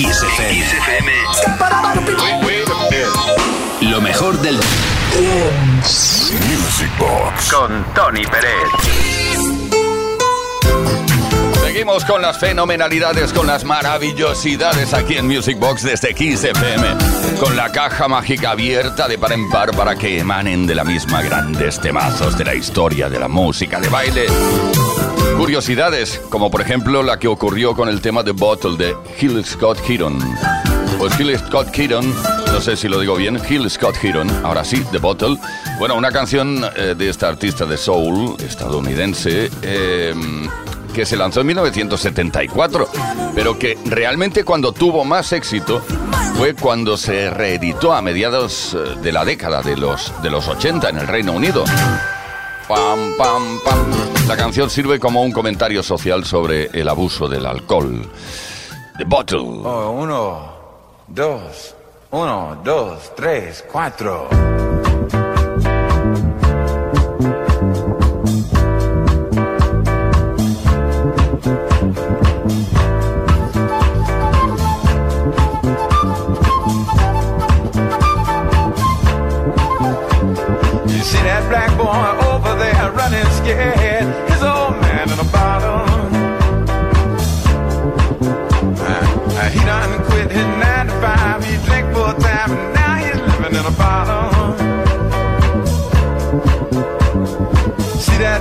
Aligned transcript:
Kiss 0.00 0.22
FM. 0.22 1.12
Lo 3.82 4.00
mejor 4.00 4.40
del 4.40 4.54
Music 6.48 6.90
Box 6.98 7.52
con 7.52 7.84
Tony 7.92 8.22
Pérez. 8.24 8.54
Seguimos 11.62 12.06
con 12.06 12.22
las 12.22 12.38
fenomenalidades, 12.38 13.34
con 13.34 13.46
las 13.46 13.64
maravillosidades 13.64 14.94
aquí 14.94 15.18
en 15.18 15.26
Music 15.26 15.58
Box 15.58 15.82
desde 15.82 16.14
Kiss 16.14 16.44
FM, 16.44 16.96
con 17.38 17.54
la 17.54 17.70
caja 17.70 18.08
mágica 18.08 18.52
abierta 18.52 19.06
de 19.06 19.18
par 19.18 19.32
en 19.32 19.50
par 19.50 19.72
para 19.72 19.96
que 19.96 20.18
emanen 20.18 20.66
de 20.66 20.76
la 20.76 20.84
misma 20.84 21.20
grandes 21.20 21.78
temazos 21.78 22.38
de 22.38 22.46
la 22.46 22.54
historia 22.54 23.10
de 23.10 23.18
la 23.18 23.28
música 23.28 23.78
de 23.78 23.88
baile. 23.90 24.26
Curiosidades, 25.40 26.20
como 26.28 26.50
por 26.50 26.60
ejemplo 26.60 27.02
la 27.02 27.18
que 27.18 27.26
ocurrió 27.26 27.74
con 27.74 27.88
el 27.88 28.02
tema 28.02 28.22
de 28.22 28.32
Bottle 28.32 28.76
de 28.76 28.94
Hill 29.18 29.42
Scott 29.42 29.78
Heron. 29.88 30.18
Pues 30.98 31.18
Hill 31.18 31.34
Scott 31.38 31.68
Heron, 31.78 32.14
no 32.52 32.60
sé 32.60 32.76
si 32.76 32.88
lo 32.88 33.00
digo 33.00 33.16
bien, 33.16 33.40
Hill 33.48 33.70
Scott 33.70 33.96
Heron, 34.02 34.28
ahora 34.44 34.64
sí, 34.64 34.84
The 34.92 34.98
Bottle. 34.98 35.38
Bueno, 35.78 35.96
una 35.96 36.12
canción 36.12 36.62
eh, 36.76 36.94
de 36.94 37.08
esta 37.08 37.28
artista 37.28 37.64
de 37.64 37.78
soul 37.78 38.36
estadounidense. 38.38 39.50
Eh, 39.62 40.14
que 40.92 41.06
se 41.06 41.16
lanzó 41.16 41.40
en 41.40 41.46
1974, 41.46 42.88
pero 43.34 43.58
que 43.58 43.78
realmente 43.86 44.44
cuando 44.44 44.72
tuvo 44.72 45.04
más 45.04 45.32
éxito 45.32 45.82
fue 46.36 46.54
cuando 46.54 46.96
se 46.96 47.30
reeditó 47.30 47.94
a 47.94 48.02
mediados 48.02 48.74
eh, 48.74 48.98
de 49.00 49.12
la 49.12 49.24
década 49.24 49.62
de 49.62 49.76
los, 49.76 50.12
de 50.20 50.30
los 50.30 50.48
80 50.48 50.88
en 50.90 50.98
el 50.98 51.06
Reino 51.06 51.32
Unido. 51.32 51.64
Pam, 52.70 53.16
pam. 53.18 53.58
La 54.28 54.36
canción 54.36 54.70
sirve 54.70 55.00
como 55.00 55.24
un 55.24 55.32
comentario 55.32 55.82
social 55.82 56.24
sobre 56.24 56.66
el 56.66 56.88
abuso 56.88 57.26
del 57.26 57.44
alcohol. 57.44 58.08
The 58.96 59.04
Bottle. 59.06 59.40
Oh, 59.40 59.90
uno, 59.90 60.52
dos, 61.08 61.74
uno, 62.12 62.60
dos, 62.62 63.12
tres, 63.16 63.64
cuatro. 63.72 64.28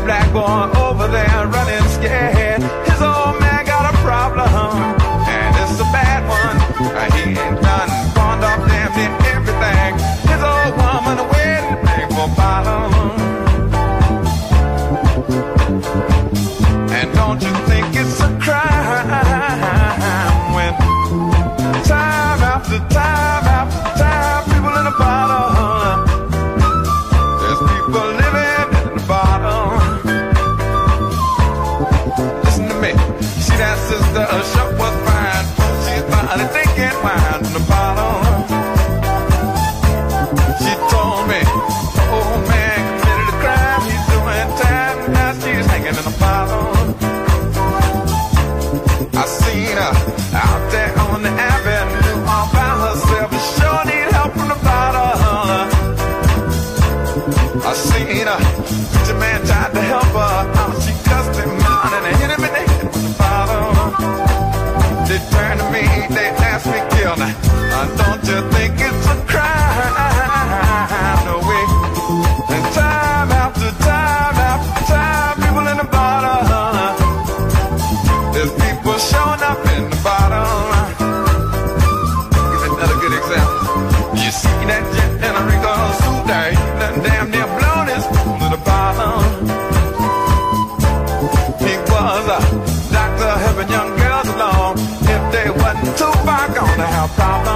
black 0.10 0.34
boy 0.34 0.80
over 0.82 1.08
there 1.08 1.46
running 1.54 1.88
scared. 1.90 2.64
His 2.90 3.00
old 3.00 3.40
man 3.40 3.64
got 3.64 3.94
a 3.94 3.98
problem, 3.98 4.50
and 5.30 5.56
it's 5.62 5.80
a 5.80 5.84
bad 5.94 6.26
one. 6.26 6.58
Uh, 6.82 7.12
he 7.12 7.38
ain't 7.38 7.62
done 7.62 7.90
pawned 8.16 8.44
off 8.44 8.68
damn 8.68 8.90
near 8.98 9.14
everything. 9.36 9.94
His 10.32 10.42
old 10.42 10.74
woman 10.82 11.18
waiting 11.30 12.10
for 12.10 12.28
bottom. 12.36 13.29
Don't 67.80 68.24
you 68.28 68.40
think 68.52 68.74
it's 68.78 69.06
a 69.08 69.16
crime? 69.32 69.96
No. 71.26 71.36
And 72.54 72.66
time 72.76 73.32
after 73.32 73.72
time 73.84 74.36
after 74.52 74.84
time, 74.92 75.36
people 75.44 75.66
in 75.68 75.78
the 75.78 75.88
bottom. 75.96 76.96
There's 78.34 78.54
people 78.64 78.98
showing 78.98 79.44
up 79.52 79.62
in 79.76 79.90
the 79.90 80.00
bottom. 80.04 80.98
Here's 82.50 82.66
another 82.68 82.98
good 83.04 83.14
example. 83.20 83.60
You 84.24 84.32
see 84.32 84.60
that 84.72 84.84
jet 84.94 85.12
and 85.28 85.38
a 85.38 85.50
nothing 86.80 87.04
damn 87.04 87.32
near 87.32 87.48
blown 87.48 87.88
to 88.40 88.48
the 88.56 88.62
bottom. 88.66 89.24
He 91.66 91.74
was 91.92 92.26
a 92.28 92.40
doctor 92.94 93.32
helping 93.44 93.70
young 93.72 93.96
girls 93.98 94.30
along. 94.36 94.74
If 95.14 95.22
they 95.34 95.50
wasn't 95.50 95.98
too 95.98 96.14
far 96.26 96.48
to 96.48 96.86
have 96.86 97.10
problems. 97.12 97.49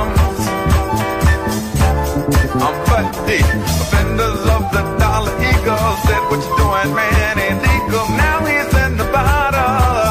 The 3.03 3.39
Offenders 3.83 4.41
of 4.55 4.63
the 4.71 4.81
dollar 4.97 5.35
eagle 5.43 5.95
said, 6.05 6.21
What 6.29 6.39
you 6.39 6.55
doing, 6.55 6.95
man? 6.95 7.37
And 7.37 7.59
eagle, 7.75 8.07
now 8.15 8.45
he's 8.45 8.73
in 8.85 8.97
the 8.97 9.03
bottle. 9.11 10.07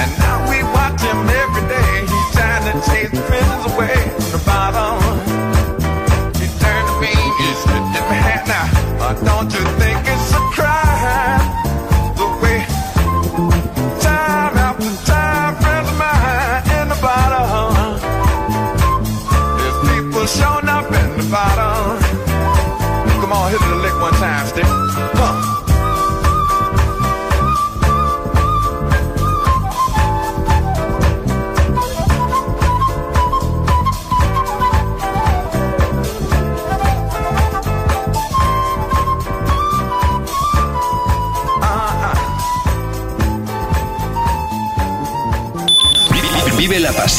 And 0.00 0.10
now 0.18 0.36
we 0.50 0.62
watch 0.76 1.00
him 1.00 1.20
every 1.42 1.64
day. 1.74 1.92
He's 2.12 2.28
trying 2.36 2.64
to 2.68 2.74
chase 2.90 3.10
the 3.10 3.22
prisons 3.28 3.64
away 3.72 3.96
from 4.16 4.28
the 4.36 4.42
bottom. 4.44 4.96
He 6.40 6.46
turned 6.60 6.88
to 6.88 6.96
me, 7.00 7.14
he 7.40 7.48
said, 7.64 7.84
Now, 8.46 9.12
don't 9.24 9.52
you 9.52 9.64
think? 9.78 9.85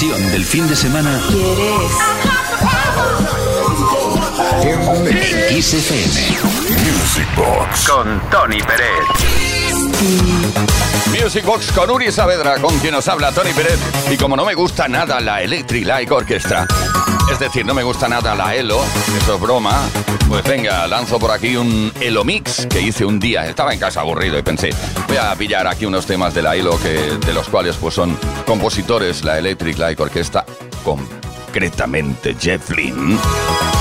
Del 0.05 0.45
fin 0.45 0.67
de 0.67 0.75
semana. 0.75 1.19
¿Quieres? 1.27 1.91
En 4.61 4.79
Music 6.83 7.27
Box. 7.35 7.89
Con 7.89 8.21
Tony 8.29 8.59
Pérez. 8.59 8.91
Music 11.19 11.43
Box 11.43 11.71
con 11.71 11.89
Uri 11.89 12.11
Saavedra, 12.11 12.59
con 12.59 12.77
quien 12.77 12.93
nos 12.93 13.07
habla 13.07 13.31
Tony 13.31 13.53
Pérez. 13.53 13.79
Y 14.11 14.17
como 14.17 14.35
no 14.35 14.45
me 14.45 14.53
gusta 14.53 14.87
nada 14.87 15.19
la 15.19 15.41
Electric 15.41 15.87
Light 15.87 16.11
Orchestra, 16.11 16.67
es 17.31 17.39
decir, 17.39 17.65
no 17.65 17.73
me 17.73 17.81
gusta 17.81 18.07
nada 18.07 18.35
la 18.35 18.55
ELO, 18.55 18.79
eso 19.19 19.35
es 19.35 19.41
broma, 19.41 19.81
pues 20.27 20.43
venga, 20.43 20.85
lanzo 20.85 21.17
por 21.17 21.31
aquí 21.31 21.55
un 21.55 21.91
ELO 21.99 22.23
Mix 22.23 22.67
que 22.67 22.81
hice 22.81 23.03
un 23.03 23.19
día. 23.19 23.47
Estaba 23.47 23.73
en 23.73 23.79
casa 23.79 24.01
aburrido 24.01 24.37
y 24.37 24.43
pensé, 24.43 24.69
voy 25.17 25.25
a 25.31 25.35
pillar 25.35 25.67
aquí 25.67 25.85
unos 25.85 26.05
temas 26.05 26.33
de 26.33 26.41
la 26.43 26.55
ELO 26.55 26.79
que, 26.79 26.89
de 27.25 27.33
los 27.33 27.49
cuales 27.49 27.75
pues 27.77 27.95
son 27.95 28.17
compositores, 28.45 29.23
la 29.23 29.39
Electric 29.39 29.77
Light 29.77 29.99
Orchestra, 29.99 30.45
concretamente 30.83 32.35
Jeff 32.39 32.69
Lynne, 32.69 33.17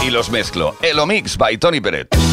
y 0.06 0.10
los 0.10 0.30
mezclo. 0.30 0.76
Elo 0.80 1.06
Mix 1.06 1.36
by 1.36 1.58
Tony 1.58 1.80
Peret. 1.80 2.25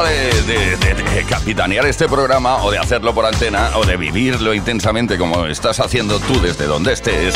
De, 0.00 1.26
capitanear 1.28 1.84
este 1.84 2.08
programa 2.08 2.64
o 2.64 2.70
de 2.70 2.78
hacerlo 2.78 3.12
por 3.12 3.26
antena 3.26 3.72
o 3.76 3.84
de 3.84 3.98
vivirlo 3.98 4.54
intensamente 4.54 5.18
como 5.18 5.44
estás 5.44 5.80
haciendo 5.80 6.18
tú 6.18 6.40
desde 6.40 6.64
donde 6.64 6.94
estés 6.94 7.34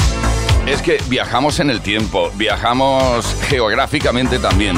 es 0.66 0.80
que 0.80 0.98
viajamos 1.08 1.60
en 1.60 1.68
el 1.68 1.82
tiempo, 1.82 2.32
viajamos 2.34 3.36
geográficamente 3.42 4.38
también. 4.38 4.76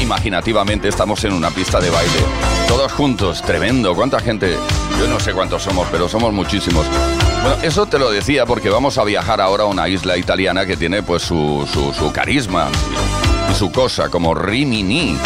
Imaginativamente 0.00 0.88
estamos 0.88 1.22
en 1.24 1.32
una 1.32 1.50
pista 1.50 1.80
de 1.80 1.90
baile, 1.90 2.18
todos 2.66 2.92
juntos, 2.92 3.40
tremendo. 3.40 3.94
¿Cuánta 3.94 4.18
gente? 4.18 4.56
Yo 4.98 5.06
no 5.06 5.20
sé 5.20 5.32
cuántos 5.32 5.62
somos, 5.62 5.86
pero 5.92 6.08
somos 6.08 6.32
muchísimos. 6.32 6.86
Bueno, 7.42 7.56
eso 7.62 7.86
te 7.86 8.00
lo 8.00 8.10
decía 8.10 8.46
porque 8.46 8.68
vamos 8.68 8.98
a 8.98 9.04
viajar 9.04 9.40
ahora 9.40 9.62
a 9.62 9.66
una 9.66 9.88
isla 9.88 10.18
italiana 10.18 10.66
que 10.66 10.76
tiene 10.76 11.02
pues 11.02 11.22
su, 11.22 11.66
su, 11.96 12.12
carisma 12.12 12.68
y 13.50 13.54
su 13.54 13.70
cosa, 13.70 14.08
como 14.10 14.34
Rimini. 14.34 15.16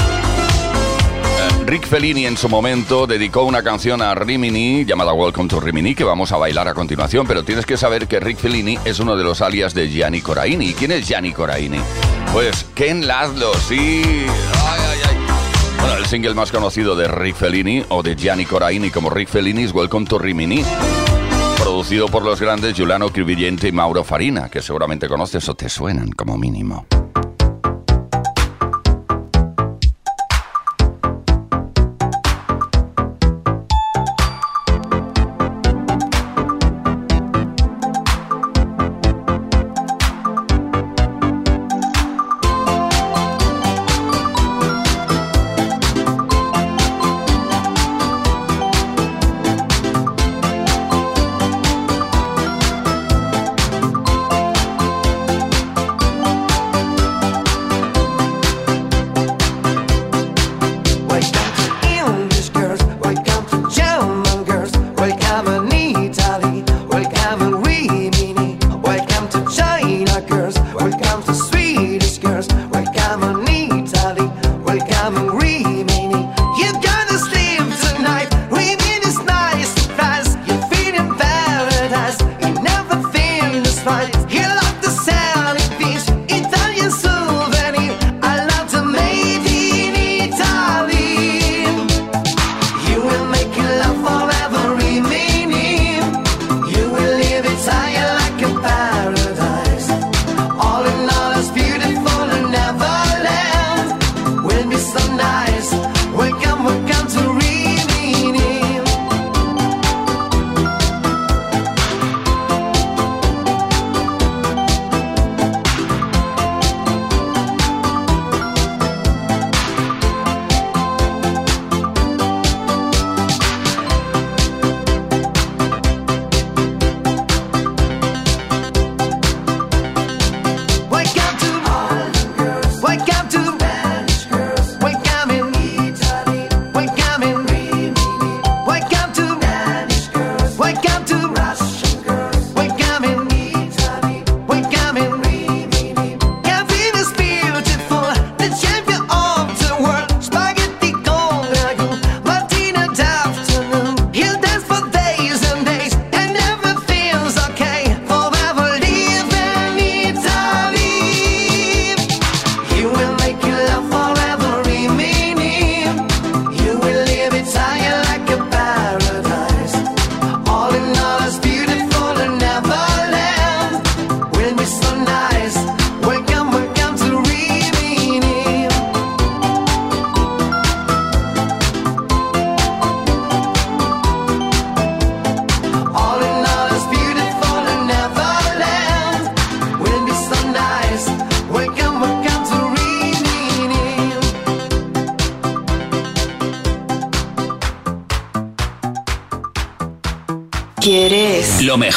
Rick 1.67 1.89
Fellini 1.89 2.27
en 2.27 2.37
su 2.37 2.49
momento 2.49 3.09
dedicó 3.09 3.43
una 3.43 3.61
canción 3.61 4.01
a 4.01 4.15
Rimini 4.15 4.85
llamada 4.85 5.13
Welcome 5.13 5.49
to 5.49 5.59
Rimini 5.59 5.97
que 5.97 6.05
vamos 6.05 6.31
a 6.31 6.37
bailar 6.37 6.69
a 6.69 6.75
continuación, 6.75 7.27
pero 7.27 7.43
tienes 7.43 7.67
que 7.67 7.77
saber 7.77 8.07
que 8.07 8.21
Rick 8.21 8.39
Fellini 8.39 8.79
es 8.85 9.01
uno 9.01 9.17
de 9.17 9.25
los 9.25 9.41
alias 9.41 9.75
de 9.75 9.89
Gianni 9.89 10.21
Coraini. 10.21 10.67
¿Y 10.67 10.75
quién 10.75 10.93
es 10.93 11.09
Gianni 11.09 11.33
Coraini? 11.33 11.81
Pues 12.33 12.67
Ken 12.73 13.09
Laszlo, 13.09 13.53
sí. 13.55 14.01
Bueno, 15.81 15.97
el 15.97 16.07
single 16.07 16.35
más 16.35 16.53
conocido 16.53 16.95
de 16.95 17.09
Rick 17.09 17.35
Fellini 17.35 17.85
o 17.89 18.01
de 18.01 18.15
Gianni 18.15 18.47
Coraini 18.47 18.91
como 18.91 19.11
Rick 19.11 19.29
Fellini 19.29 19.67
Welcome 19.67 20.07
to 20.07 20.21
Rimini 20.21 20.63
producido 21.59 22.07
por 22.07 22.25
los 22.25 22.41
grandes 22.41 22.75
Giuliano 22.75 23.09
Cribillente 23.09 23.67
y 23.67 23.73
Mauro 23.73 24.05
Farina, 24.05 24.49
que 24.49 24.63
seguramente 24.63 25.09
conoces 25.09 25.49
o 25.49 25.57
te 25.57 25.69
suenan 25.69 26.13
como 26.13 26.39
mínimo. 26.39 26.87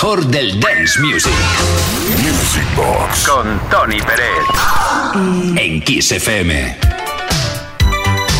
Mejor 0.02 0.26
del 0.28 0.58
dance 0.62 0.98
music. 1.02 1.34
Music 2.24 2.64
Box. 2.74 3.28
Con 3.28 3.60
Tony 3.70 4.00
Pérez. 4.00 4.46
En 5.58 5.82
Kiss 5.82 6.14
FM. 6.14 6.78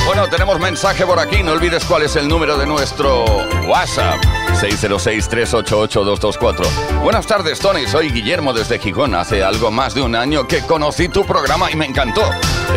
Bueno, 0.06 0.30
tenemos 0.30 0.58
mensaje 0.58 1.06
por 1.06 1.20
aquí. 1.20 1.44
No 1.44 1.52
olvides 1.52 1.84
cuál 1.84 2.04
es 2.04 2.16
el 2.16 2.30
número 2.30 2.58
de 2.58 2.66
nuestro 2.66 3.26
WhatsApp. 3.68 4.24
606-388-224. 4.54 6.66
Buenas 7.04 7.28
tardes, 7.28 7.60
Tony. 7.60 7.86
Soy 7.88 8.10
Guillermo 8.10 8.54
desde 8.54 8.80
Gijón. 8.80 9.14
Hace 9.14 9.44
algo 9.44 9.70
más 9.70 9.94
de 9.94 10.02
un 10.02 10.16
año 10.16 10.48
que 10.48 10.62
conocí 10.62 11.10
tu 11.10 11.26
programa 11.26 11.70
y 11.70 11.76
me 11.76 11.88
encantó. 11.88 12.24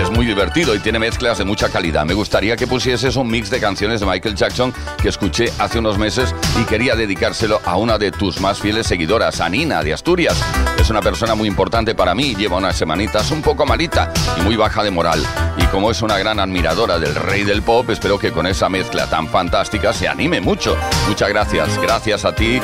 Es 0.01 0.11
muy 0.11 0.27
divertido 0.27 0.75
y 0.75 0.79
tiene 0.79 0.99
mezclas 0.99 1.39
de 1.39 1.45
mucha 1.45 1.69
calidad. 1.69 2.05
Me 2.05 2.15
gustaría 2.15 2.57
que 2.57 2.67
pusieses 2.67 3.17
un 3.17 3.29
mix 3.29 3.51
de 3.51 3.61
canciones 3.61 4.01
de 4.01 4.07
Michael 4.07 4.35
Jackson 4.35 4.73
que 5.01 5.09
escuché 5.09 5.53
hace 5.59 5.79
unos 5.79 5.99
meses 5.99 6.35
y 6.61 6.65
quería 6.65 6.97
dedicárselo 6.97 7.61
a 7.65 7.77
una 7.77 7.99
de 7.99 8.11
tus 8.11 8.41
más 8.41 8.61
fieles 8.61 8.87
seguidoras, 8.87 9.41
Anina, 9.41 9.83
de 9.83 9.93
Asturias. 9.93 10.43
Una 10.93 11.01
persona 11.01 11.35
muy 11.35 11.49
importante 11.49 11.95
para 11.95 12.15
mí. 12.15 12.35
Lleva 12.35 12.59
unas 12.59 12.77
semanitas 12.77 13.31
un 13.31 13.41
poco 13.41 13.65
malita 13.65 14.13
y 14.37 14.43
muy 14.43 14.57
baja 14.57 14.83
de 14.83 14.91
moral. 14.91 15.27
Y 15.57 15.65
como 15.69 15.91
es 15.91 16.03
una 16.03 16.19
gran 16.19 16.39
admiradora 16.39 16.99
del 16.99 17.15
rey 17.15 17.45
del 17.45 17.63
pop, 17.63 17.89
espero 17.89 18.19
que 18.19 18.31
con 18.31 18.47
esa 18.47 18.69
mezcla 18.69 19.09
tan 19.09 19.27
fantástica 19.27 19.95
se 19.95 20.07
anime 20.07 20.43
mucho. 20.43 20.77
Muchas 21.09 21.31
gracias. 21.31 21.79
Gracias 21.79 22.27
a 22.27 22.35
ti. 22.35 22.61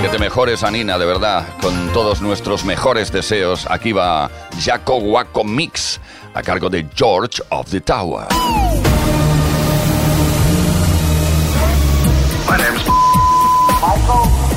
Que 0.00 0.08
te 0.08 0.18
mejores, 0.18 0.62
Anina, 0.62 0.96
de 0.96 1.04
verdad. 1.04 1.44
Con 1.60 1.92
todos 1.92 2.22
nuestros 2.22 2.64
mejores 2.64 3.12
deseos. 3.12 3.66
Aquí 3.68 3.92
va 3.92 4.30
Jaco 4.58 4.96
Waco 4.96 5.44
Mix 5.44 6.00
a 6.32 6.42
cargo 6.42 6.70
de 6.70 6.86
George 6.94 7.42
of 7.50 7.68
the 7.68 7.82
Tower. 7.82 8.26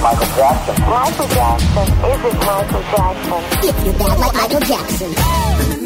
Michael 0.01 0.27
Jackson. 0.35 0.75
Michael 0.89 1.27
Jackson. 1.27 1.83
Is 2.09 2.25
it 2.25 2.33
Michael 2.45 2.81
Jackson? 2.81 3.69
If 3.69 3.85
you're 3.85 3.93
bad 3.93 4.19
like 4.19 4.33
Michael 4.33 4.59
Jackson. 4.61 5.78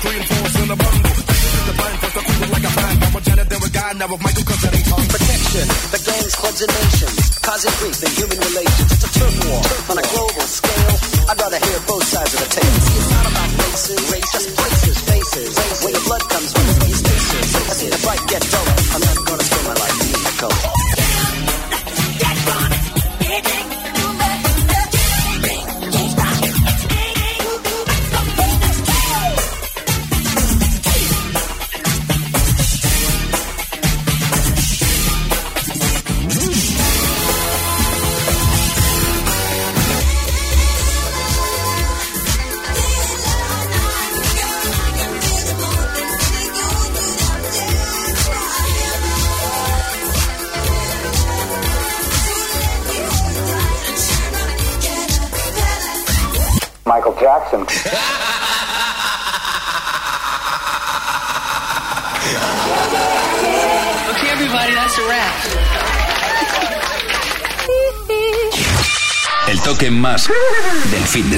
The 0.00 0.08
and 0.08 0.24
four 0.24 0.62
in 0.64 0.70
a. 0.70 0.76
The 1.60 1.74
blind 1.76 1.98
first 2.00 2.16
I 2.16 2.22
feel 2.24 2.50
like 2.50 2.64
a 2.64 2.72
fan. 2.72 2.94
Now 3.00 3.18
a 3.18 3.20
Janet, 3.20 3.48
there 3.50 3.60
a 3.60 3.70
guy, 3.70 3.92
now 4.00 4.08
with 4.08 4.22
Michael, 4.24 4.44
cause 4.48 4.60
that 4.64 4.72
ain't 4.72 4.88
hard. 4.88 5.08
protection. 5.12 5.66
The 5.92 6.00
gangs, 6.00 6.34
clubs, 6.40 6.60
and 6.64 6.72
nations, 6.72 7.20
causing 7.44 7.74
grief 7.80 7.98
in 8.00 8.10
human 8.16 8.38
relations. 8.40 8.88
It's 8.96 9.04
a 9.04 9.10
turf 9.12 9.34
war 9.44 9.60
on 9.92 9.96
a 10.00 10.04
global 10.08 10.46
scale. 10.48 10.96
I'd 11.28 11.36
rather 11.36 11.60
hear 11.60 11.78
both 11.84 12.04
sides 12.08 12.32
of 12.32 12.40
the. 12.40 12.48
See, 12.48 12.96
it's 12.96 13.10
not 13.12 13.26
about 13.28 13.50
races, 13.60 14.00
race, 14.08 14.30
just 14.32 14.48
places, 14.56 14.96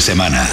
semana. 0.02 0.44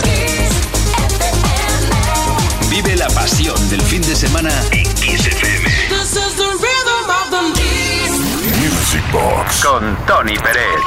Vive 2.70 2.96
la 2.96 3.08
pasión 3.08 3.58
del 3.72 3.82
fin 3.82 4.00
de 4.04 4.16
semana 4.16 4.52
en 4.72 4.84
Kiss 4.94 5.26
FM. 5.26 5.66
This 5.90 6.12
is 6.12 6.36
the 6.36 6.44
rhythm 6.44 7.10
of 7.10 7.32
the 7.32 7.42
Music 8.62 9.04
Box. 9.12 9.66
Con 9.66 9.98
Tony 10.06 10.36
Pérez. 10.38 10.84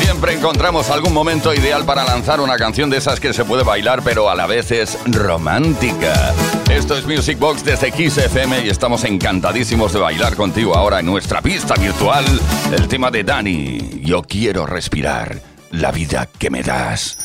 Siempre 0.00 0.32
encontramos 0.32 0.88
algún 0.88 1.12
momento 1.12 1.52
ideal 1.52 1.84
para 1.84 2.02
lanzar 2.04 2.40
una 2.40 2.56
canción 2.56 2.88
de 2.88 2.96
esas 2.96 3.20
que 3.20 3.34
se 3.34 3.44
puede 3.44 3.62
bailar, 3.62 4.00
pero 4.02 4.30
a 4.30 4.34
la 4.34 4.46
vez 4.46 4.70
es 4.70 4.98
romántica. 5.04 6.32
Esto 6.70 6.96
es 6.96 7.04
Music 7.04 7.38
Box 7.38 7.62
desde 7.62 7.92
Kiss 7.92 8.16
FM 8.16 8.64
y 8.64 8.70
estamos 8.70 9.04
encantadísimos 9.04 9.92
de 9.92 9.98
bailar 9.98 10.34
contigo 10.34 10.74
ahora 10.74 11.00
en 11.00 11.06
nuestra 11.06 11.42
pista 11.42 11.74
virtual. 11.74 12.24
El 12.72 12.88
tema 12.88 13.10
de 13.10 13.22
Dani, 13.22 14.00
Yo 14.02 14.22
quiero 14.22 14.64
respirar 14.64 15.47
la 15.72 15.90
vida 15.92 16.28
que 16.38 16.50
me 16.50 16.62
das 16.62 17.16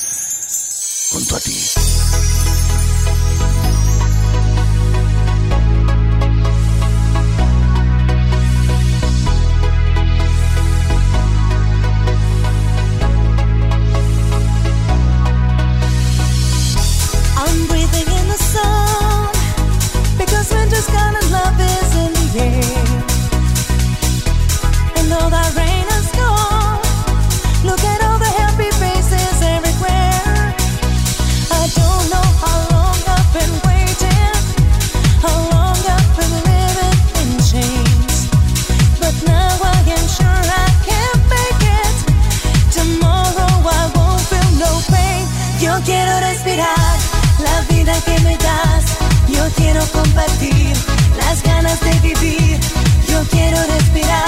junto 1.11 1.35
a 1.35 1.39
ti. 1.39 1.82
De 51.81 51.99
vivir. 51.99 52.59
Yo 53.07 53.23
quiero 53.31 53.57
respirar 53.63 54.22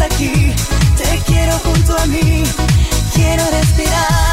aquí, 0.00 0.52
te 0.96 1.22
quiero 1.26 1.58
junto 1.58 1.96
a 1.98 2.06
mí. 2.06 2.42
Quiero 3.14 3.42
respirar. 3.50 4.25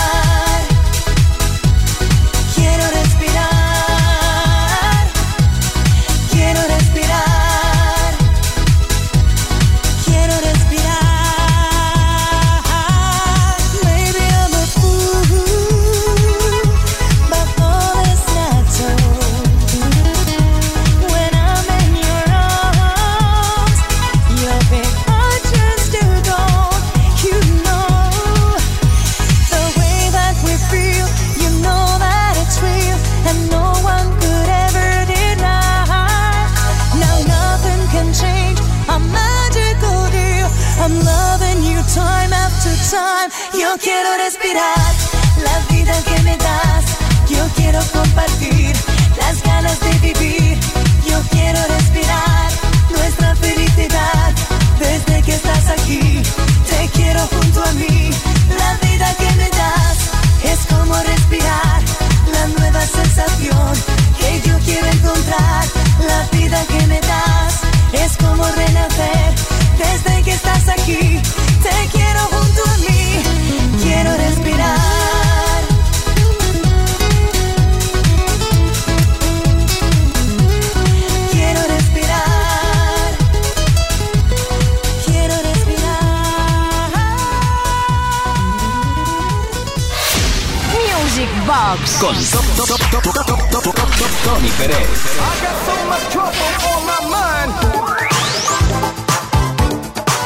Que 64.18 64.42
yo 64.48 64.58
quiero 64.66 64.88
encontrar. 64.88 65.66
La 66.08 66.38
vida 66.38 66.64
que 66.66 66.88
me 66.88 67.00
das 67.02 67.62
es 67.94 68.18
como 68.18 68.44
renacer. 68.44 69.23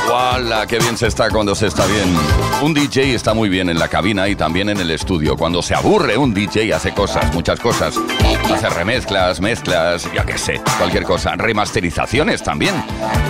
¡Wala! 0.09 0.65
¡Qué 0.67 0.79
bien 0.79 0.97
se 0.97 1.07
está 1.07 1.29
cuando 1.29 1.53
se 1.55 1.67
está 1.67 1.85
bien! 1.85 2.15
Un 2.61 2.73
DJ 2.73 3.13
está 3.13 3.33
muy 3.33 3.49
bien 3.49 3.69
en 3.69 3.77
la 3.77 3.87
cabina 3.87 4.27
y 4.27 4.35
también 4.35 4.69
en 4.69 4.77
el 4.77 4.91
estudio. 4.91 5.35
Cuando 5.35 5.61
se 5.61 5.75
aburre, 5.75 6.17
un 6.17 6.33
DJ 6.33 6.73
hace 6.73 6.93
cosas, 6.93 7.33
muchas 7.33 7.59
cosas. 7.59 7.95
Hace 8.53 8.69
remezclas, 8.69 9.41
mezclas, 9.41 10.07
ya 10.13 10.25
que 10.25 10.37
sé, 10.37 10.61
cualquier 10.77 11.03
cosa. 11.03 11.35
Remasterizaciones 11.35 12.41
también. 12.43 12.75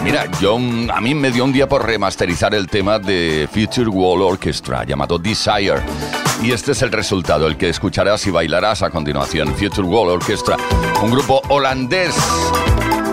Mira, 0.03 0.29
yo, 0.39 0.55
a 0.55 1.01
mí 1.01 1.15
me 1.15 1.31
dio 1.31 1.45
un 1.45 1.53
día 1.53 1.67
por 1.67 1.85
remasterizar 1.85 2.53
el 2.53 2.67
tema 2.67 2.99
de 2.99 3.49
Future 3.51 3.89
Wall 3.89 4.21
Orchestra 4.21 4.83
llamado 4.83 5.17
Desire. 5.17 5.81
Y 6.43 6.51
este 6.51 6.71
es 6.71 6.81
el 6.81 6.91
resultado, 6.91 7.47
el 7.47 7.57
que 7.57 7.69
escucharás 7.69 8.25
y 8.27 8.31
bailarás 8.31 8.83
a 8.83 8.89
continuación. 8.89 9.53
Future 9.55 9.87
Wall 9.87 10.09
Orchestra, 10.09 10.57
un 11.01 11.11
grupo 11.11 11.41
holandés 11.49 12.15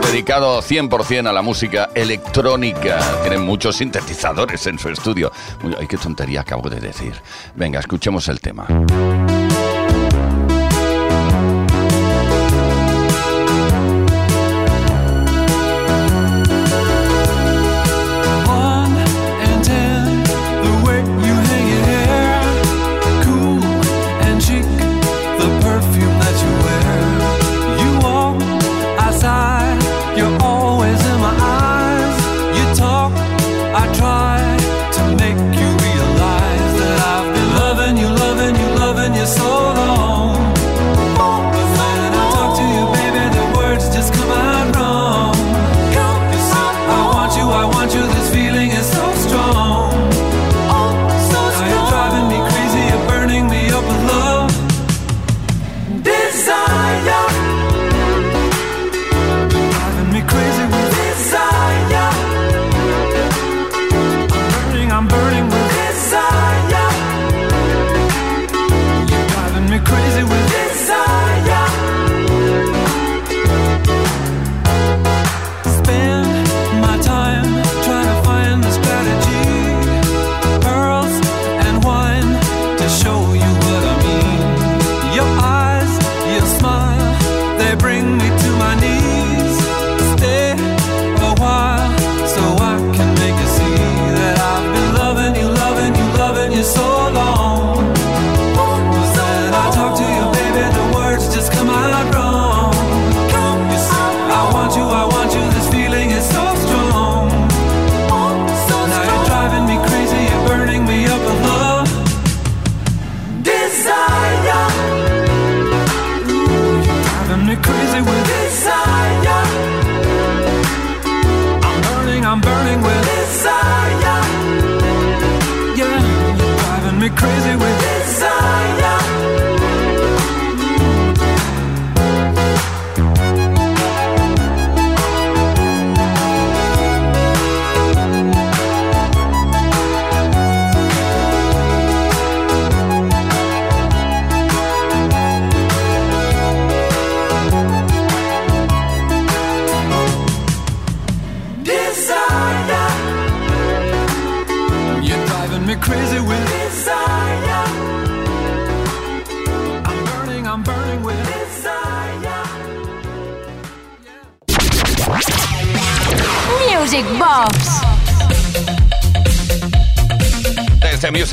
dedicado 0.06 0.60
100% 0.60 1.28
a 1.28 1.32
la 1.32 1.42
música 1.42 1.90
electrónica. 1.94 3.00
Tienen 3.22 3.42
muchos 3.42 3.76
sintetizadores 3.76 4.66
en 4.66 4.78
su 4.78 4.88
estudio. 4.88 5.32
Ay, 5.78 5.86
qué 5.88 5.96
tontería 5.96 6.42
acabo 6.42 6.68
de 6.68 6.78
decir. 6.78 7.14
Venga, 7.56 7.80
escuchemos 7.80 8.28
el 8.28 8.40
tema. 8.40 8.66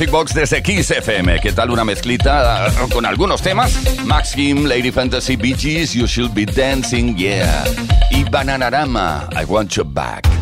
Music 0.02 0.10
Box 0.10 0.34
desde 0.34 0.60
XFM. 0.60 1.38
¿Qué 1.38 1.52
tal 1.52 1.70
una 1.70 1.84
mezclita 1.84 2.66
con 2.92 3.06
algunos 3.06 3.40
temas? 3.40 3.78
Max 4.04 4.32
Kim, 4.34 4.64
Lady 4.64 4.90
Fantasy, 4.90 5.36
Bee 5.36 5.54
You 5.54 6.08
Should 6.08 6.34
Be 6.34 6.44
Dancing, 6.44 7.14
Yeah. 7.14 7.64
Y 8.10 8.24
Bananarama, 8.24 9.28
I 9.40 9.44
Want 9.44 9.70
You 9.76 9.84
Back. 9.84 10.41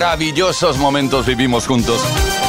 maravillosos 0.00 0.78
momentos 0.78 1.26
vivimos 1.26 1.66
juntos 1.66 2.02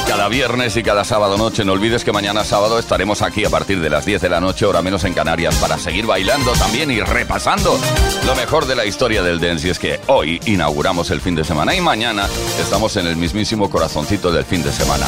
cada 0.07 0.29
viernes 0.29 0.77
y 0.77 0.83
cada 0.83 1.03
sábado 1.03 1.37
noche. 1.37 1.65
No 1.65 1.73
olvides 1.73 2.05
que 2.05 2.13
mañana 2.13 2.45
sábado 2.45 2.79
estaremos 2.79 3.21
aquí 3.21 3.43
a 3.43 3.49
partir 3.49 3.81
de 3.81 3.89
las 3.89 4.05
10 4.05 4.21
de 4.21 4.29
la 4.29 4.39
noche, 4.39 4.65
hora 4.65 4.81
menos 4.81 5.03
en 5.03 5.13
Canarias, 5.13 5.55
para 5.55 5.77
seguir 5.77 6.05
bailando 6.05 6.53
también 6.53 6.89
y 6.91 7.01
repasando 7.01 7.77
lo 8.25 8.35
mejor 8.35 8.67
de 8.67 8.75
la 8.77 8.85
historia 8.85 9.21
del 9.21 9.41
dance. 9.41 9.67
Y 9.67 9.69
es 9.69 9.79
que 9.79 9.99
hoy 10.07 10.39
inauguramos 10.45 11.11
el 11.11 11.19
fin 11.19 11.35
de 11.35 11.43
semana 11.43 11.75
y 11.75 11.81
mañana 11.81 12.25
estamos 12.57 12.95
en 12.95 13.05
el 13.07 13.17
mismísimo 13.17 13.69
corazoncito 13.69 14.31
del 14.31 14.45
fin 14.45 14.63
de 14.63 14.71
semana. 14.71 15.07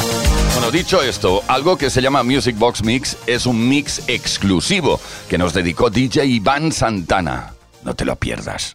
Bueno, 0.52 0.70
dicho 0.70 1.02
esto, 1.02 1.42
algo 1.48 1.78
que 1.78 1.88
se 1.88 2.02
llama 2.02 2.24
Music 2.24 2.58
Box 2.58 2.84
Mix 2.84 3.16
es 3.26 3.46
un 3.46 3.66
mix 3.66 4.02
exclusivo 4.06 5.00
que 5.30 5.38
nos 5.38 5.54
dedicó 5.54 5.88
DJ 5.88 6.26
Iván 6.26 6.72
Santana. 6.72 7.54
No 7.84 7.94
te 7.94 8.04
lo 8.04 8.16
pierdas. 8.16 8.74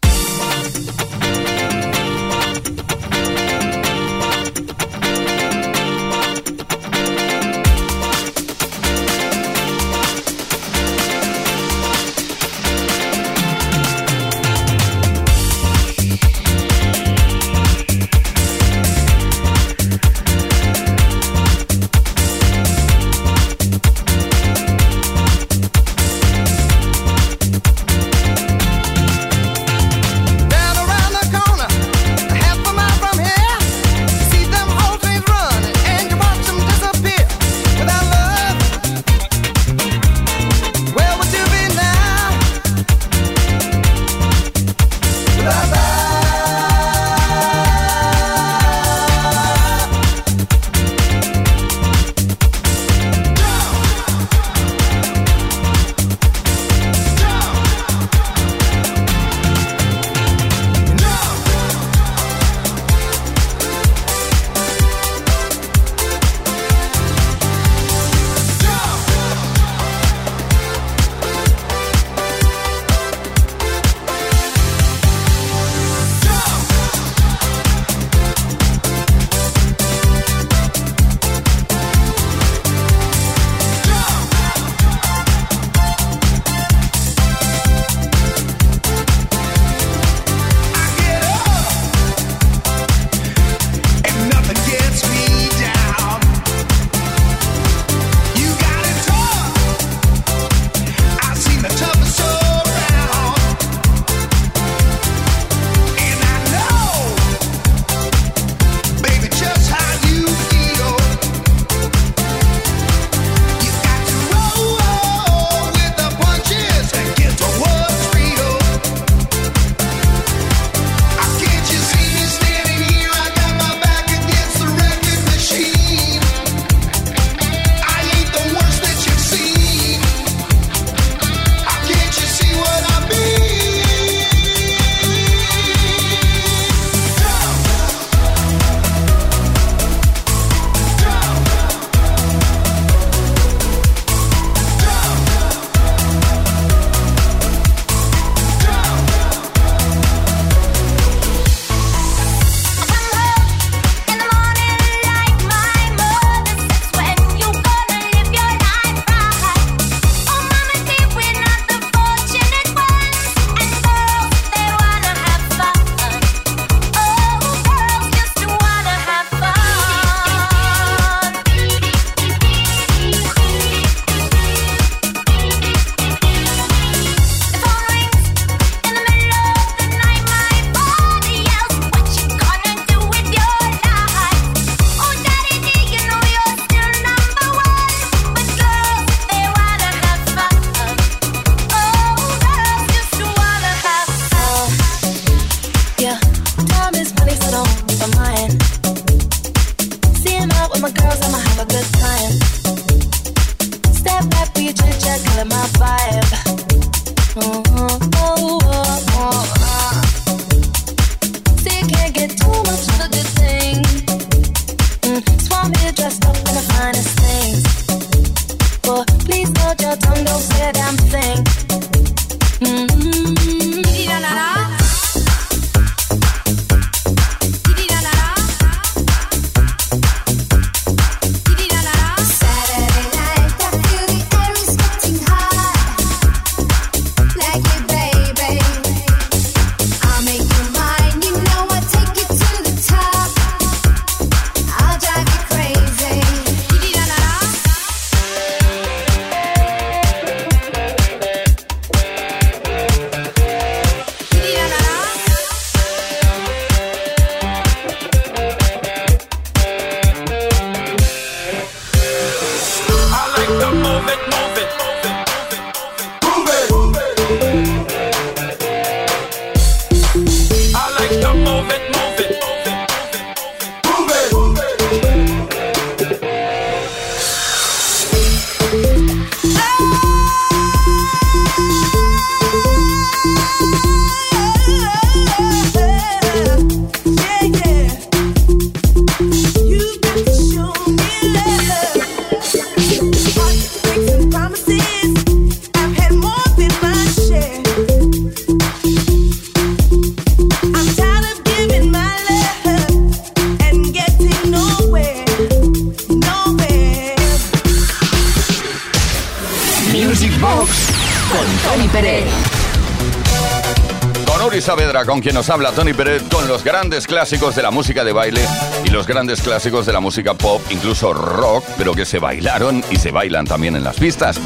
Con 315.20 315.24
quien 315.24 315.34
nos 315.34 315.50
habla 315.50 315.72
Tony 315.72 315.92
Pérez, 315.92 316.22
con 316.30 316.48
los 316.48 316.64
grandes 316.64 317.06
clásicos 317.06 317.54
de 317.54 317.60
la 317.60 317.70
música 317.70 318.04
de 318.04 318.12
baile 318.14 318.40
y 318.86 318.88
los 318.88 319.06
grandes 319.06 319.42
clásicos 319.42 319.84
de 319.84 319.92
la 319.92 320.00
música 320.00 320.32
pop, 320.32 320.62
incluso 320.70 321.12
rock, 321.12 321.62
pero 321.76 321.92
que 321.92 322.06
se 322.06 322.18
bailaron 322.18 322.82
y 322.90 322.96
se 322.96 323.10
bailan 323.10 323.44
también 323.44 323.76
en 323.76 323.84
las 323.84 323.96
pistas. 323.98 324.40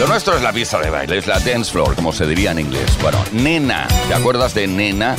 Lo 0.00 0.08
nuestro 0.08 0.36
es 0.36 0.42
la 0.42 0.52
pista 0.52 0.80
de 0.80 0.90
baile, 0.90 1.18
es 1.18 1.28
la 1.28 1.38
dance 1.38 1.70
floor, 1.70 1.94
como 1.94 2.12
se 2.12 2.26
diría 2.26 2.50
en 2.50 2.58
inglés. 2.58 2.98
Bueno, 3.00 3.24
Nena, 3.30 3.86
¿te 4.08 4.14
acuerdas 4.14 4.54
de 4.54 4.66
Nena? 4.66 5.14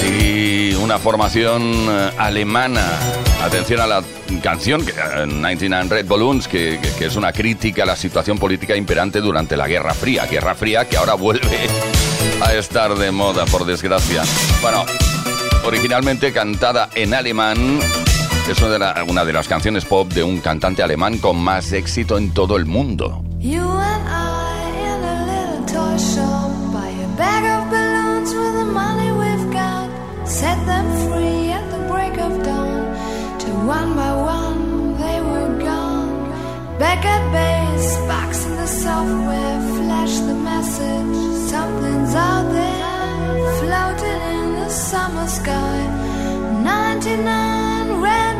Sí, 0.00 0.78
una 0.80 1.00
formación 1.00 1.62
eh, 1.64 2.10
alemana. 2.18 2.86
Atención 3.46 3.80
a 3.80 3.86
la 3.86 4.02
canción, 4.42 4.84
que, 4.84 4.90
eh, 4.90 5.24
99 5.24 5.86
Red 5.88 6.06
Balloons, 6.06 6.48
que, 6.48 6.80
es 6.98 7.14
una 7.14 7.32
crítica 7.32 7.84
a 7.84 7.86
la 7.86 7.94
situación 7.94 8.40
política 8.40 8.74
imperante 8.74 9.20
durante 9.20 9.56
la 9.56 9.68
Guerra 9.68 9.94
Fría. 9.94 10.26
Guerra 10.26 10.56
Fría 10.56 10.88
que 10.88 10.96
ahora 10.96 11.14
vuelve 11.14 11.68
a 12.42 12.54
estar 12.54 12.96
de 12.96 13.12
moda, 13.12 13.46
por 13.46 13.64
desgracia. 13.64 14.24
Bueno, 14.60 14.84
originalmente 15.64 16.32
cantada 16.32 16.88
en 16.96 17.14
alemán, 17.14 17.78
es 18.50 18.60
una 19.08 19.24
de, 19.24 19.32
las 19.32 19.46
canciones 19.46 19.84
pop 19.84 20.12
de 20.12 20.24
un 20.24 20.40
cantante 20.40 20.82
alemán 20.82 21.18
con 21.18 21.36
más 21.36 21.72
éxito 21.72 22.18
en 22.18 22.34
todo 22.34 22.56
el 22.56 22.66
mundo. 22.66 23.22
At 36.88 37.02
base, 37.32 37.96
box 38.06 38.46
in 38.46 38.54
the 38.56 38.66
software, 38.66 39.60
flash 39.76 40.14
the 40.28 40.34
message. 40.34 41.16
Something's 41.50 42.14
out 42.14 42.46
there, 42.58 43.52
floating 43.60 44.22
in 44.34 44.48
the 44.60 44.68
summer 44.68 45.26
sky. 45.26 45.78
99 46.62 48.00
red 48.00 48.35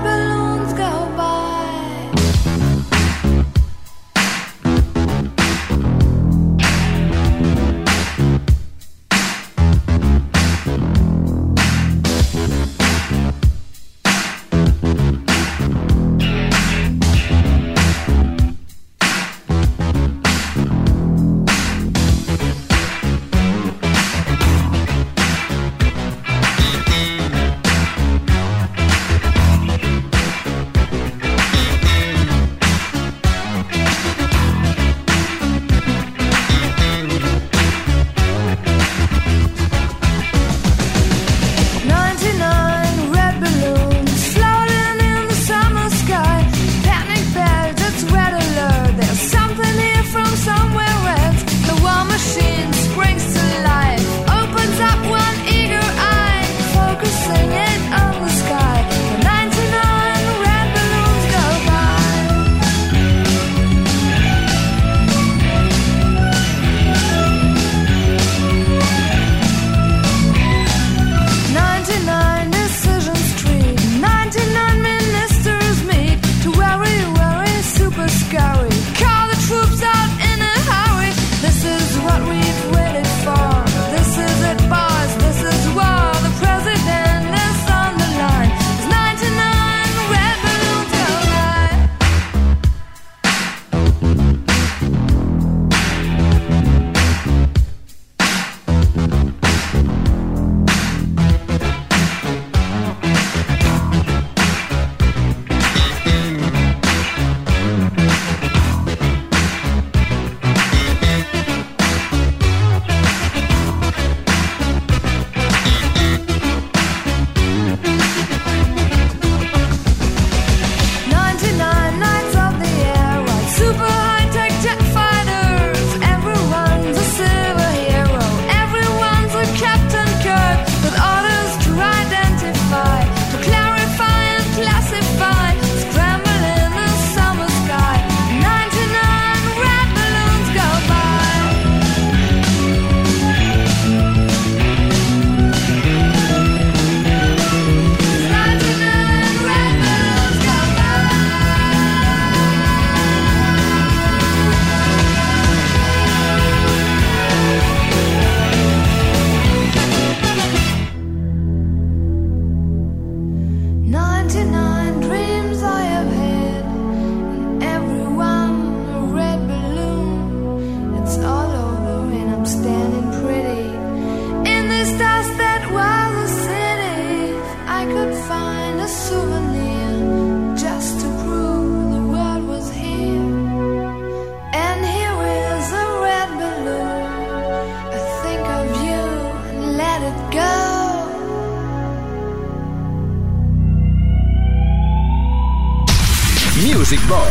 Music 196.67 197.01
Box 197.07 197.29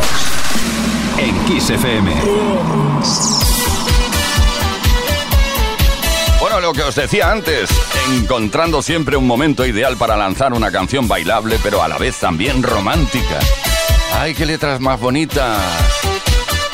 en 1.18 1.44
Kiss 1.44 1.68
FM. 1.68 2.10
Bueno, 6.40 6.60
lo 6.60 6.72
que 6.72 6.82
os 6.82 6.94
decía 6.94 7.30
antes, 7.30 7.68
encontrando 8.14 8.80
siempre 8.80 9.16
un 9.16 9.26
momento 9.26 9.66
ideal 9.66 9.98
para 9.98 10.16
lanzar 10.16 10.54
una 10.54 10.70
canción 10.72 11.06
bailable, 11.06 11.58
pero 11.62 11.82
a 11.82 11.88
la 11.88 11.98
vez 11.98 12.18
también 12.18 12.62
romántica. 12.62 13.38
¡Ay, 14.14 14.32
qué 14.34 14.46
letras 14.46 14.80
más 14.80 14.98
bonitas! 14.98 15.60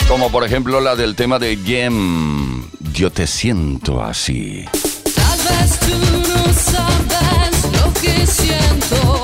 Como 0.07 0.31
por 0.31 0.45
ejemplo 0.45 0.81
la 0.81 0.95
del 0.95 1.17
tema 1.17 1.41
de 1.41 1.57
Jem, 1.57 2.65
Yo 2.93 3.11
te 3.11 3.27
siento 3.27 4.01
así. 4.01 4.65
Tal 5.17 5.39
vez 5.39 5.81
tú 5.81 5.97
no 6.29 6.53
sabes 6.55 7.83
lo 7.83 7.93
que 8.01 8.27
siento 8.27 9.22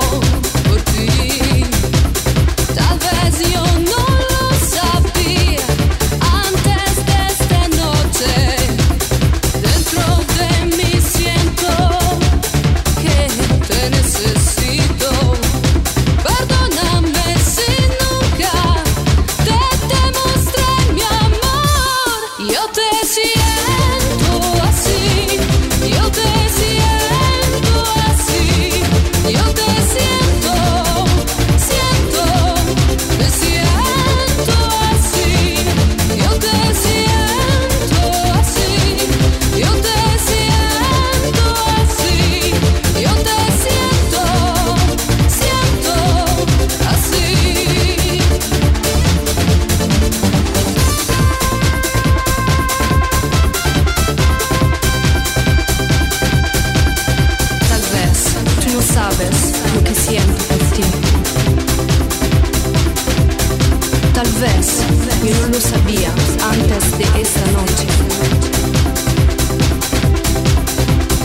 Yo 65.23 65.35
no 65.41 65.47
lo 65.47 65.61
sabía 65.61 66.11
antes 66.49 66.97
de 66.97 67.21
esa 67.21 67.45
noche. 67.51 67.87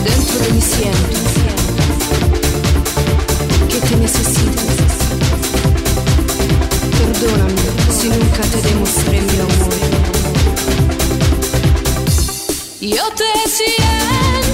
Dentro 0.03 0.39
de 0.39 0.51
mi 0.53 0.61
siento 0.61 1.19
que 3.69 3.79
te 3.87 3.95
necesito. 3.97 4.63
Perdóname 6.97 7.65
si 7.99 8.09
nunca 8.09 8.41
te 8.43 8.61
demostré 8.61 9.21
mi 9.21 9.39
amor. 9.39 9.75
Yo 12.81 13.03
te 13.15 13.49
siento. 13.49 14.44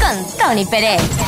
Con 0.00 0.38
Tony 0.38 0.64
Pérez. 0.64 1.19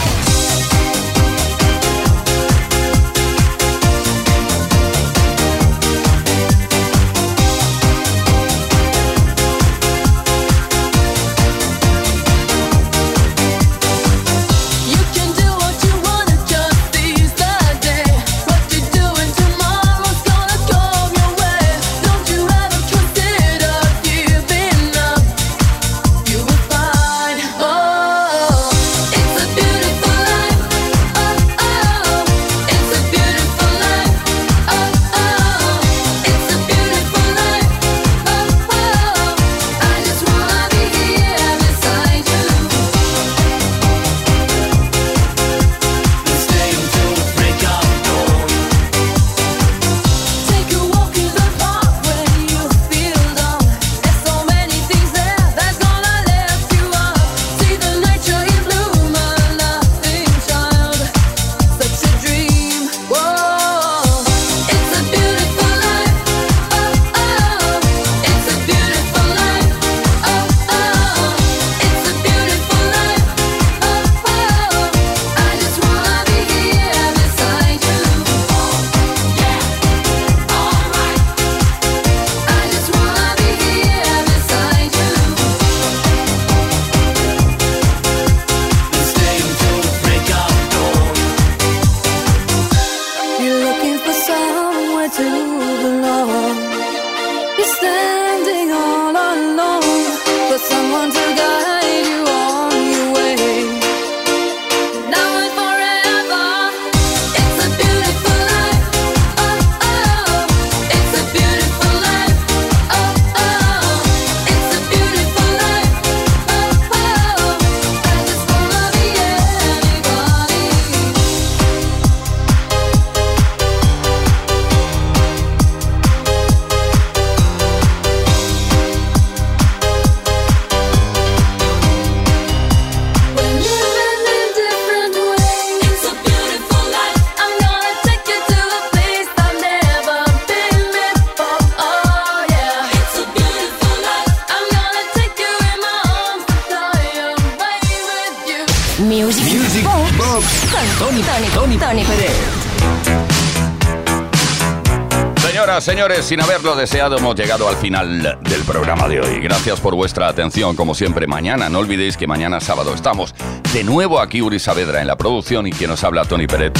Pues 156.23 156.29
sin 156.29 156.41
haberlo 156.41 156.77
deseado 156.77 157.19
hemos 157.19 157.35
llegado 157.35 157.69
al 157.69 157.75
final 157.75 158.39
del 158.43 158.63
programa 158.63 159.09
de 159.09 159.21
hoy. 159.21 159.41
Gracias 159.41 159.81
por 159.81 159.97
vuestra 159.97 160.29
atención, 160.29 160.77
como 160.77 160.95
siempre 160.95 161.27
mañana. 161.27 161.69
No 161.69 161.81
olvidéis 161.81 162.17
que 162.17 162.29
mañana 162.29 162.61
sábado 162.61 162.95
estamos 162.95 163.35
de 163.73 163.83
nuevo 163.83 164.21
aquí 164.21 164.41
Uri 164.41 164.61
Saavedra 164.61 165.01
en 165.01 165.09
la 165.09 165.17
producción 165.17 165.67
y 165.67 165.73
quien 165.73 165.91
nos 165.91 166.05
habla 166.05 166.25
Tony 166.25 166.47
Peret. 166.47 166.79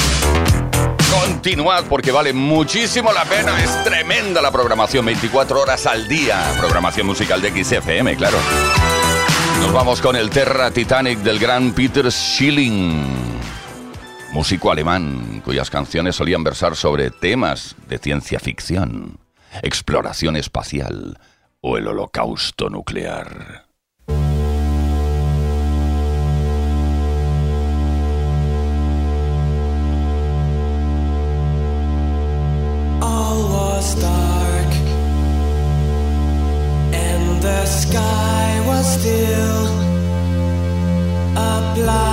Continuad 1.11 1.83
porque 1.89 2.13
vale 2.13 2.31
muchísimo 2.31 3.11
la 3.11 3.25
pena, 3.25 3.61
es 3.61 3.83
tremenda 3.83 4.41
la 4.41 4.49
programación, 4.49 5.05
24 5.05 5.61
horas 5.61 5.87
al 5.87 6.07
día, 6.07 6.41
programación 6.57 7.05
musical 7.05 7.41
de 7.41 7.51
XFM, 7.51 8.15
claro. 8.15 8.37
Nos 9.59 9.73
vamos 9.73 9.99
con 9.99 10.15
el 10.15 10.29
Terra 10.29 10.71
Titanic 10.71 11.19
del 11.19 11.37
gran 11.37 11.73
Peter 11.73 12.09
Schilling 12.09 13.33
músico 14.31 14.71
alemán 14.71 15.41
cuyas 15.43 15.69
canciones 15.69 16.15
solían 16.15 16.45
versar 16.45 16.77
sobre 16.77 17.11
temas 17.11 17.75
de 17.89 17.97
ciencia 17.97 18.39
ficción 18.39 19.22
exploración 19.61 20.35
espacial 20.35 21.17
o 21.61 21.77
el 21.77 21.87
holocausto 21.87 22.69
nuclear. 22.69 23.63
And 36.95 37.41
the 37.41 37.65
sky 37.65 38.61
was 38.65 38.85
still 38.99 39.67
a. 41.37 42.12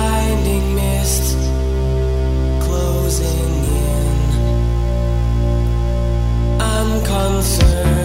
closer. 7.41 8.00